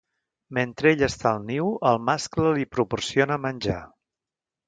Mentre 0.57 0.87
ella 0.91 1.09
està 1.11 1.27
al 1.33 1.43
niu, 1.49 1.67
el 1.91 2.01
mascle 2.07 2.55
li 2.57 2.65
proporciona 2.77 3.39
menjar. 3.47 3.79